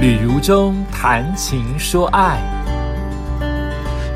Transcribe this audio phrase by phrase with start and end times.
[0.00, 2.40] 旅如中谈情说爱，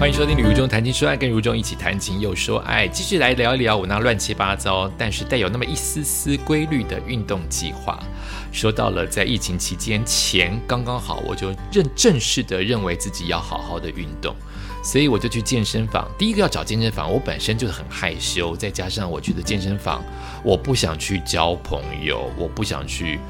[0.00, 8.02] 欢迎收听《旅如中谈情说爱》，跟如中一起谈情又说爱，继续来聊一聊我那乱七八糟，但是带有那么一丝丝规律的运动计划。
[8.50, 14.34] 说到了在疫情期间前刚刚好，我就认正式的认为自己要好好的运动，
[14.82, 16.10] 所以我就去健身房。
[16.16, 20.02] 第一个要找健身房，我本身就很害羞，再加上我觉得健身房
[20.42, 23.20] 我不想去交朋友，我不想去。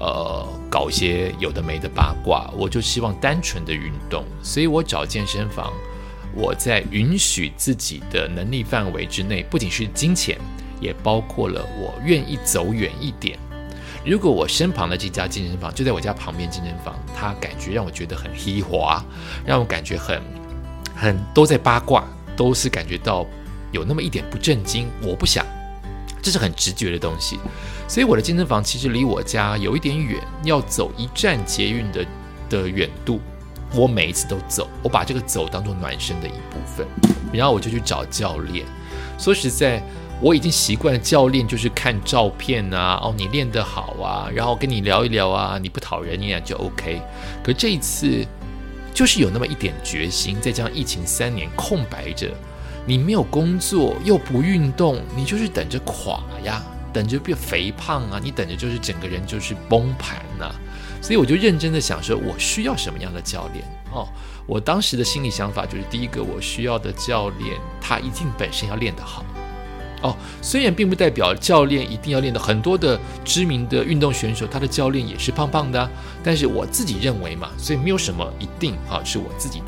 [0.00, 5.72] 呃，搞一些有的没的八卦，我就希望单纯的运动，所以我找健身房，
[6.32, 10.38] 我在允许自己的能力范围之内，不仅是金钱，
[10.80, 13.38] 也包括了我愿意走远一点。
[14.06, 19.04] 如果我身旁的这家健身房就在我家旁边，健身房它感觉让我觉得很黑滑，
[19.44, 20.22] 让我感觉很
[20.94, 22.04] 很都在八卦，
[22.36, 23.26] 都是感觉到
[23.72, 25.44] 有那么一点不正经，我不想。
[26.28, 27.38] 这是很直觉的东西，
[27.88, 32.06] 所以我的健身房其实离我家有一点远，要走一站捷运的
[32.50, 33.18] 的远度。
[33.72, 36.86] 我每一次都走，我把这个走当做暖身的一部分。
[37.32, 38.66] 然后我就去找教练。
[39.18, 39.82] 说实在，
[40.20, 47.00] 我已经习惯了教练就是看照片啊，哦，你练得好啊，然后跟你聊一聊啊，你不讨人厌就 OK。
[47.42, 48.22] 可这一次
[48.92, 52.30] 就是有那么一点决心，再加上疫情三年空白着。
[52.88, 60.50] 你没有工作又不运动，你就是等着垮呀，等着变肥胖啊，你等着就是整个人就是崩盘呐。
[61.02, 64.08] 所以我就认真的想说，我需要什么样的教练哦？
[64.46, 69.22] 我当时的心理想法就是，第一个我需要的教练，他一定本身要练得好
[70.00, 70.16] 哦。
[70.40, 75.86] 虽然并不代表教练一定要练得很多的知名的运动选手，他的教练也是胖胖的，
[76.24, 79.66] 但是我自己认为嘛，所以没有什么一定啊，是我自己的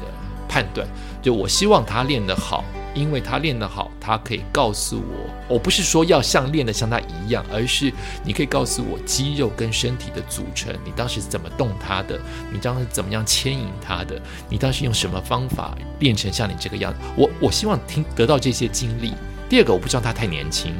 [0.48, 0.88] 判断，
[1.20, 2.64] 就我希望他练得好。
[2.94, 7.92] 因为他练得好，他可以告诉我，我不是说要像练的像他一样，而是
[8.24, 12.20] 你可以告诉我肌肉跟身体的组成，你当时怎么动他的，
[12.52, 16.98] 你当时怎么样牵引他的，你当时用什么方法练成像你这个样子。
[17.16, 19.14] 我我希望听得到这些经历。
[19.48, 20.74] 第二个，我不希望他太年轻，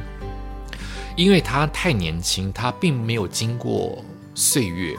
[1.17, 4.97] 因为他太年轻，他并没有经过岁月。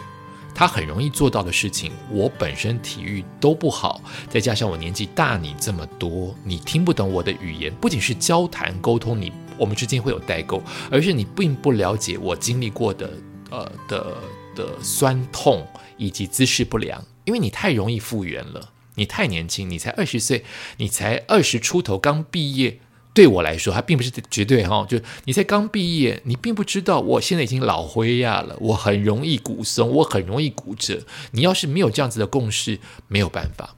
[0.61, 3.99] 他很容易做到的事情，我本身体育都不好，
[4.29, 10.61] 再加上我年纪大你这么多，你听不懂我的语言，不仅是交谈沟通，你我们之间会有代沟，
[10.91, 13.11] 而是你并不了解我经历过的
[13.49, 14.17] 呃的
[14.55, 15.65] 的酸痛
[15.97, 20.45] 以及姿势不良，因为你太容易复原了，你太年轻，你才二十岁，
[20.77, 22.79] 你才二十出头，刚毕业。
[23.13, 24.85] 对我来说，它并不是绝对哈。
[24.89, 28.55] 就你才刚毕业，你并不知道我现在已经老灰呀了。
[28.59, 31.01] 我很容易骨松，我很容易骨折。
[31.31, 33.75] 你要是没有这样子的共识，没有办法。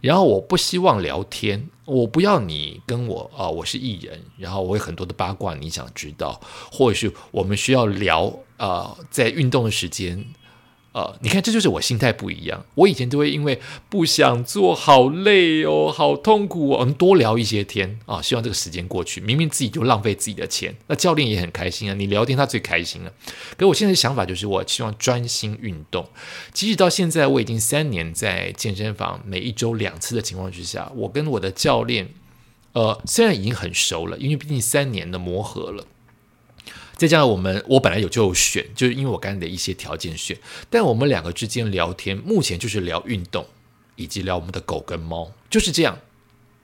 [0.00, 6.38] 然后我不希望聊天，我不要你跟我啊，我是艺人，然后我有很多的八卦你想知道，
[6.70, 10.26] 或者是我们需要聊啊，在运动的时间。
[10.94, 12.64] 呃，你看，这就是我心态不一样。
[12.76, 19.20] 我以前都会因为不想做好累哦，好痛苦哦，我们多聊一些天啊，希望这个时间过去。
[19.20, 21.94] 明明自己就浪费自己的钱，那教练也很开心啊。
[21.94, 23.12] 你聊天他最开心了。
[23.56, 26.08] 可我现在的想法就是，我希望专心运动。
[26.52, 32.08] 即使到现在，我已经三年在健身房每一周两次的情况之下，我跟我的教练，
[32.70, 35.84] 呃，虽然已经很熟了，因为毕竟三年的磨合了。
[36.96, 40.38] 再加上我们，我本来有就选，就是因为我刚才的一些条件选，
[40.70, 43.46] 但我们两个之间聊天，目前就是聊运动，
[43.96, 45.98] 以及聊我们的狗跟猫，就是这样，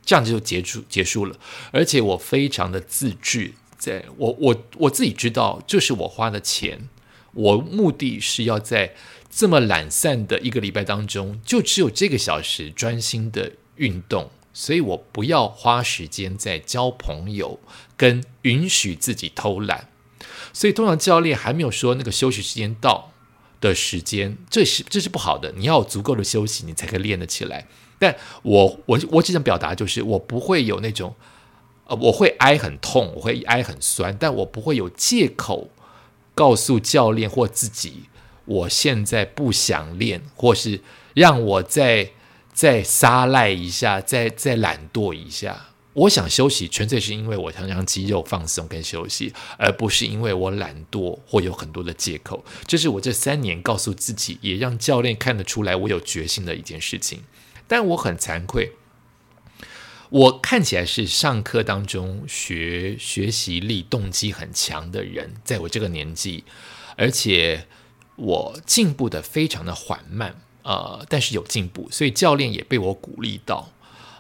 [0.05, 1.37] 这样子就结束结束了。
[1.73, 6.89] 而且我非常的自制，在我我我自己知道，这是我花的钱，
[7.35, 8.95] 我目的是要在
[9.29, 17.59] 这么懒散的一个礼拜当中，就只有这个小时专心的运动，所以我不要花时间在交朋友，
[17.97, 19.90] 跟允许自己偷懒。
[20.53, 23.13] 所以通常教练还没有说那个休息时间到
[23.61, 25.53] 的时间，这是这是不好的。
[25.57, 27.67] 你要有足够的休息，你才可以练得起来。
[27.99, 31.15] 但我我我只想表达就是，我不会有那种，
[31.85, 35.69] 呃，我会挨很痛，我会挨很酸，但我不会有借口
[36.35, 38.05] 告诉教练或自己，
[38.47, 40.81] 我现在不想练，或是
[41.13, 42.13] 让我再
[42.55, 45.67] 再撒赖一下，再再懒惰一下。
[45.93, 52.45] 我想休息，纯粹是因为我想让肌肉放松跟休息，而不是因为我懒惰或有很多的借口。
[52.65, 57.25] 这是我这三年告诉自己，也让教练看得出来我有决心的一件事情。
[57.67, 58.73] 但我很惭愧，
[60.11, 66.45] 我看起来是上课当中学学习力动机很强的人，在我这个年纪，
[66.97, 67.67] 而且
[68.15, 73.73] 我进步的非常的缓慢，呃，但是有进步，所以教练也被我鼓励到，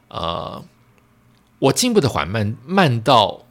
[0.08, 0.64] 呃。
[1.60, 3.46] 我进步的缓慢，慢到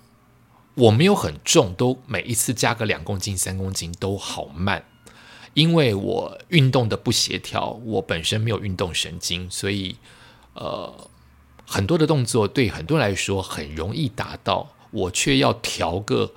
[0.76, 4.84] 我没有很重，都每一次加个两公斤、三公斤都好慢，
[5.54, 9.98] 因为我运动的不协调，我本身没有运动神经，所以
[10.54, 11.10] 呃，
[11.68, 16.34] 很多的动作对很多人来说很容易达到，我却要调个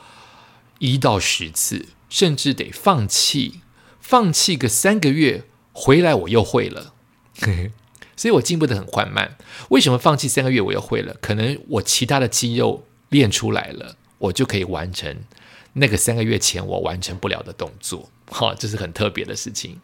[0.78, 3.60] 一到十次，甚至得放弃，
[3.98, 6.92] 放弃个三个月，回来我又会了。
[8.22, 9.36] 所以我进步的很缓慢。
[9.70, 11.16] 为什么放弃三个月我又会了？
[11.20, 15.24] 可能我其他的肌肉练出来了，我就可以完成
[15.72, 18.08] 那个三个月前我完成不了的动作。
[18.28, 19.80] 哈，这是很特别的事情。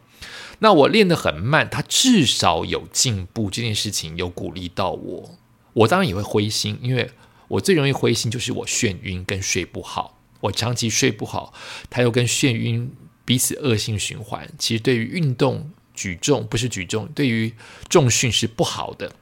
[0.59, 5.31] 那我练得很慢，他至少有进步，这件事情有鼓励到我。
[5.73, 7.11] 我当然也会灰心，因为
[7.49, 10.17] 我最容易灰心就是我眩晕跟睡不好。
[10.39, 11.53] 我长期睡不好，
[11.89, 12.89] 他又跟眩晕
[13.25, 14.49] 彼此恶性循环。
[14.57, 15.71] 其实对于运动。
[15.99, 17.53] 举重不是举重，对于
[17.89, 19.13] 重训是不好的，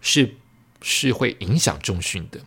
[0.00, 0.36] 是
[0.80, 2.38] 是会影响重训的。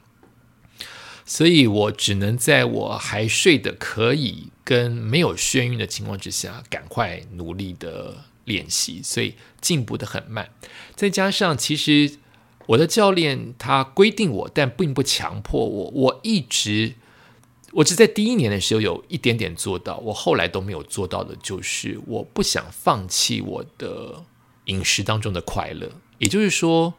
[1.26, 10.52] 所以我只能在我还睡得可以、跟没有眩晕的情况之下，赶快努力的练习，所以进步的很慢。
[10.96, 12.20] 再加上，其实
[12.68, 16.94] 我的教练他规定我，但并不强迫我，我一直。
[17.76, 24.24] 我只在第一年的时候有一点点做到，我后来都没有做到的，就是我不想放弃我的
[24.66, 25.90] 饮食当中的快乐。
[26.18, 26.94] 也就是说，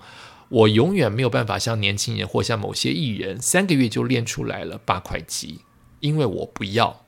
[0.51, 5.61] 我永远没有办法像年轻人或像某些艺人，三个月就练出来了八块肌，
[6.01, 7.03] 因为我不要。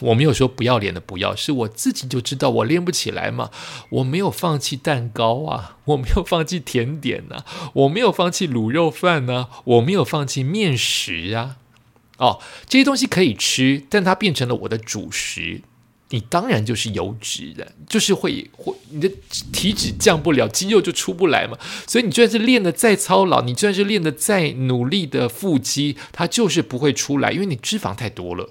[0.00, 3.50] 我没有说不要脸的不要，是我自己就知道我练不起来嘛。
[3.90, 7.44] 我没有放弃蛋糕啊，我没有放弃甜点呐，
[7.74, 11.58] 我没有放弃卤肉饭呐，我没有放弃面食啊。
[12.18, 15.62] 哦，这些东西可以吃，但它变成了我的主食，
[16.10, 19.10] 你当然就是油脂的，就是会会你的
[19.52, 21.58] 体脂降不了，肌肉就出不来嘛。
[21.88, 28.50] 所以你就算是练的再操劳，你就算是练的再努力的腹肌，它就是不会出来，因为你脂肪太多了。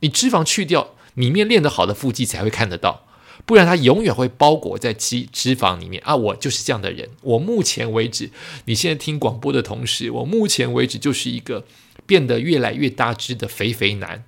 [0.00, 3.06] 你脂肪去掉，里面练得好的腹肌才会看得到，
[3.46, 6.14] 不然它永远会包裹在肌脂肪里面啊！
[6.14, 8.30] 我就是这样的人，我目前为止，
[8.66, 11.64] 你现在听广播的同时，我目前为止就是一个。
[12.12, 14.26] 变得越来越大只的肥肥男，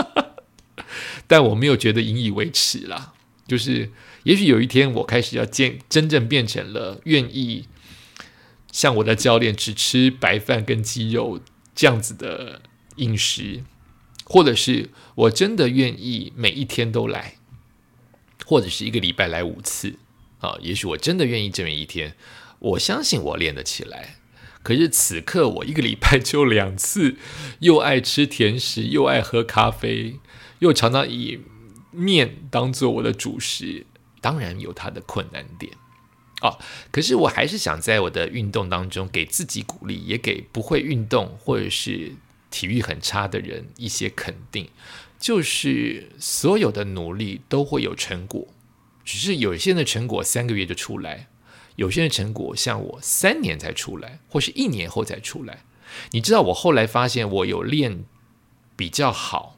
[1.28, 3.12] 但我没有觉得引以为耻啦。
[3.46, 3.90] 就是，
[4.22, 7.66] 也许有一天我开始要见真正变成了愿意
[8.72, 11.38] 像我的教练只吃白饭跟鸡肉
[11.74, 12.62] 这样子的
[12.96, 13.62] 饮食，
[14.24, 17.34] 或者是我真的愿意每一天都来，
[18.46, 19.96] 或者是一个礼拜来五次
[20.38, 20.56] 啊。
[20.62, 22.16] 也许我真的愿意这么一天，
[22.58, 24.19] 我相信我练得起来。
[24.62, 27.16] 可是此刻我一个礼拜就两次，
[27.60, 30.20] 又爱吃甜食，又爱喝咖啡，
[30.58, 31.40] 又常常以
[31.90, 33.86] 面当做我的主食，
[34.20, 35.72] 当然有它的困难点
[36.42, 36.58] 哦。
[36.90, 42.12] 可是我还是想在我的运动当中给自己鼓励，也给不会运动或者是
[42.50, 44.68] 体育很差的人一些肯定，
[45.18, 48.46] 就是所有的努力都会有成果，
[49.04, 51.28] 只是有些的成果三个月就出来。
[51.80, 55.64] 有些人成果像我三年才出来，或是一年后才出来。
[56.10, 58.04] 你知道我后来发现我有练
[58.76, 59.56] 比较好，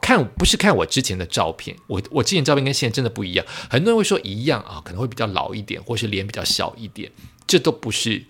[0.00, 3.44] 看不是看我之前的照片，我我之前照片跟现在真的不一样。
[3.68, 7.12] 很多人会说一样啊，可能会比较老一点，或是脸比较小一点，
[7.46, 8.24] 这都不是，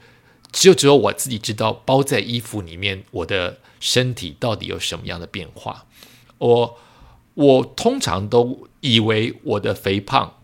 [0.50, 5.86] 只有只有我自己知道，包在衣服里面，我的身体到底有什么样的变化。
[6.38, 6.76] 我
[7.34, 10.34] 我通常都以为我的肥胖。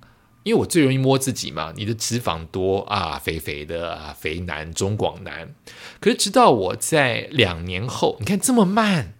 [0.45, 5.55] 因为我最容易摸自己嘛，你的脂肪多啊，肥肥的啊，肥男中广男。
[6.01, 9.15] 可是直到我在两年后，你看这么慢，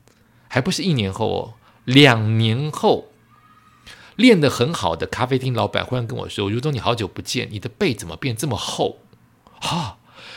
[0.49, 1.55] 还不是一年后哦，
[1.85, 3.07] 两年后
[4.17, 8.99] 练得很好的咖啡厅老板忽然跟我说：“如东，你好久不见，你的背怎么变这么厚？”
[9.61, 9.97] 哈，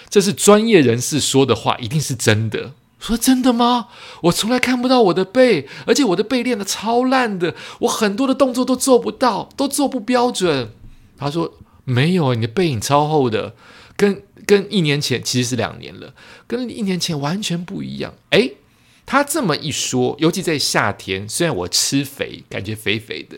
[0.10, 2.74] 这是专业人士说的话，一定是真的。
[2.98, 3.90] 说真的吗？
[4.24, 10.72] 我从来看不到我的背，而且我的背练的超烂的，我很多的动作都做不到，都做不标准。
[11.18, 13.56] 他说没有，你的背影超厚的，
[13.96, 16.14] 跟跟一年前其实是两年了，
[16.48, 18.14] 跟一年前完全不一样。
[18.30, 18.56] 诶，
[19.06, 23.38] 他这么一说，尤其在夏天，虽然我吃肥，感觉肥肥的，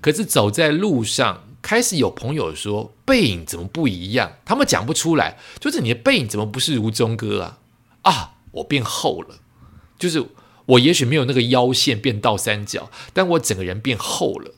[0.00, 4.32] 可是走在路上，开始有朋友说背影怎么不一样？
[4.44, 7.58] 他们讲不出来，就是你的背影怎么不是如中哥啊？
[8.02, 8.34] 啊！
[8.52, 9.36] 我变厚了，
[9.96, 10.26] 就是
[10.66, 14.54] 我也许没有那个腰线变倒三角，但我整个人变厚了。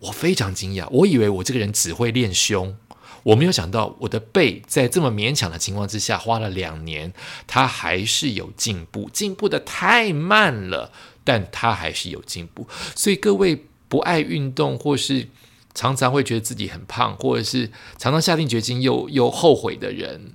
[0.00, 2.76] 我非常惊讶，我以为我这个人只会练胸，
[3.22, 7.12] 我没有想到我的背在这么勉强的情况之下，花了两年，
[7.46, 10.90] 它还是有进步，进步的太慢了，
[11.22, 12.66] 但它还是有进步。
[12.96, 15.28] 所以各位不爱运动，或是
[15.74, 20.32] 常常会觉得自己很胖，或者是常常下定决心又又后悔的人。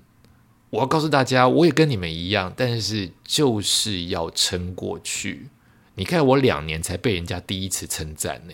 [0.69, 5.47] 我要告诉大家，我也跟你们一样，但是就是要撑过去。
[5.95, 8.53] 你看，我两年才被人家第一次称赞呢，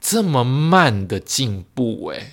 [0.00, 2.32] 这么慢的进步诶。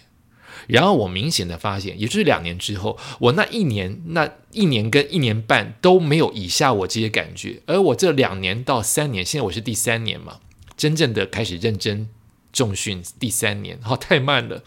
[0.67, 10.39] 然后我明显的发现，也就是两年之后，我那一年、那一年跟一年半都没有以下我这些感觉，而我这两年到三年，现在我是第三年嘛，
[10.75, 12.09] 真正的开始认真
[12.51, 14.63] 重训第三年，好太慢了，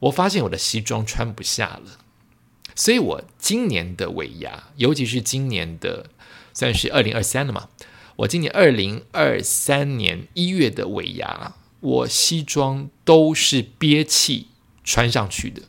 [0.00, 1.98] 我发现我的西装穿不下了，
[2.74, 6.10] 所以我今年的尾牙，尤其是今年的
[6.52, 7.70] 算是二零二三了嘛。
[8.16, 14.48] 我今年二零二三年一月的尾牙，我西装都是憋气
[14.82, 15.62] 穿上去的。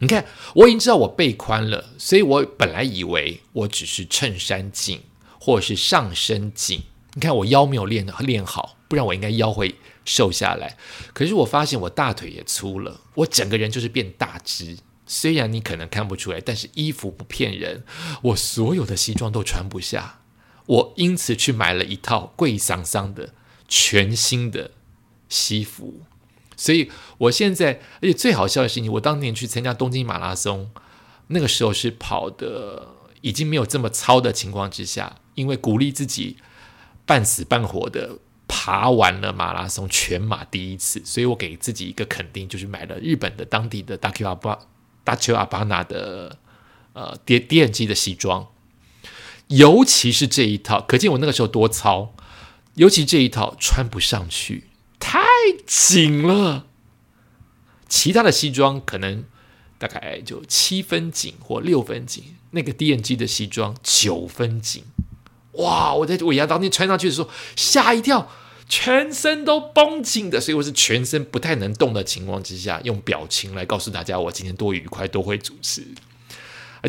[0.00, 5.00] 你看，我已经知道我背宽了，所以我本来以为我只是衬衫紧
[5.40, 6.82] 或者是上身紧。
[7.14, 9.74] 你看我腰没有练练好，不然我应该腰会
[10.04, 10.76] 瘦下来。
[11.12, 14.76] 可是我发现我大腿也粗了，我整个人就是变大只。
[15.04, 17.82] 虽然你可能看不出来，但是衣服不骗人，
[18.22, 20.20] 我所有的西装都穿不下。
[20.66, 23.32] 我因此去买了一套贵桑桑的
[23.66, 24.72] 全新的
[25.28, 26.00] 西服，
[26.56, 30.70] 所以我现在，而且最好笑的事情，我当年去参加东京马拉松，
[31.28, 32.88] 那个时候是跑的
[33.20, 36.36] 已经没有这么糙的情况之下，因为鼓励自己
[37.04, 44.58] 半死半活的爬完了马拉松全马第一次，所以我给自己一个肯定，就是买了日本的当地的大 Q 阿巴
[45.04, 46.38] 大 Q 阿巴纳的
[46.94, 48.48] 呃 D D N G 的西装。
[49.48, 52.14] 尤其是这一套，可见我那个时候多糙。
[52.74, 54.67] 尤其这一套穿不上去，
[54.98, 55.20] 太
[55.66, 56.66] 紧了。
[57.88, 59.24] 其他的西装可能
[59.78, 64.84] 大概就七分紧或六分紧，那个 D N G 的西装九分紧。
[65.52, 65.94] 哇！
[65.94, 68.30] 我在尾牙当天穿上去的时候吓一跳，
[68.68, 75.82] 全身都绷紧的，所以我是全身不太能动的情况之下，用表情来告诉大家我今天多愉快，多会主持。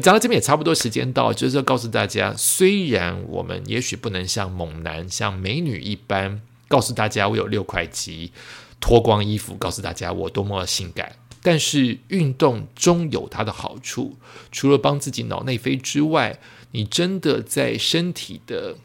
[0.04, 8.32] 讲到这边也差不多时间到，就是要告诉大家，虽然我们也许不能像猛男、像美女一般告诉大家我有六块肌，
[8.80, 14.16] 脱光衣服告诉大家我多么性感，但是运动终有它的好处。
[14.52, 16.40] 除了帮自己脑内飞之外，
[16.72, 18.78] 你真的在身体的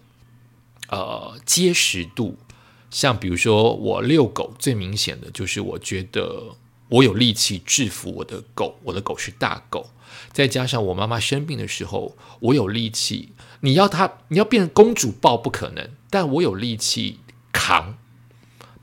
[0.89, 2.39] 呃结实度，
[2.91, 6.57] 像比如说我遛狗，最明显的就是我觉得
[6.89, 9.91] 我有力气制服我的狗，我的狗是大狗。
[10.33, 13.33] 再加上我妈妈生病的时候，我有力气。
[13.61, 17.19] 你要她，你要变成公主抱不可能，但我有力气
[17.65, 17.95] 扛。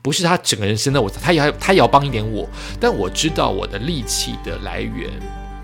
[0.02, 2.48] 不是他整个人生的我，他也要他也要帮一点我。
[2.80, 5.08] 但我知道我的力气的来源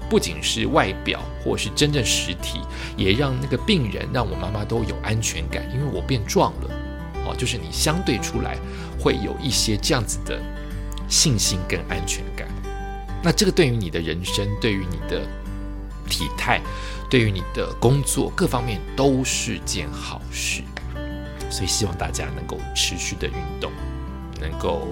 [0.09, 2.61] 不仅是外表，或是真正实体，
[2.97, 6.71] 也让那个病人，让我妈妈都有安全感，因为我变壮了。
[7.27, 8.57] 哦，就是你相对出来
[9.01, 10.41] 会有一些这样子的
[11.09, 12.47] 信心跟安全感。
[13.21, 15.27] 那这个对于你的人生，对于你的。
[16.11, 16.59] 体态
[17.11, 20.63] 对于你的工作各方面都是件好事，
[21.51, 23.73] 所以希望大家能够持续的运动，
[24.41, 24.89] 能够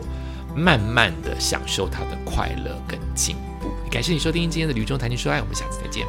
[0.55, 3.69] 慢慢的享受它的快乐跟进步。
[3.91, 6.07] 感谢你收听今天的《旅中谈情说爱》，我们下次再见。